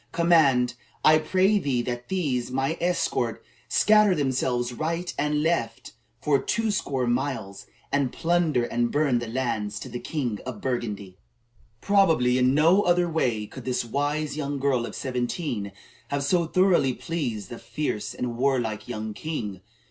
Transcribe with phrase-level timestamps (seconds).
[0.11, 0.73] Command,
[1.05, 7.67] I pray thee, that these, my escort, scatter themselves right and left for twoscore miles,
[7.91, 11.19] and plunder and burn the lands of the king of Burgundy."
[11.81, 15.71] Probably in no other way could this wise young girl of seventeen
[16.07, 19.61] have so thoroughly pleased the fierce and warlike young king.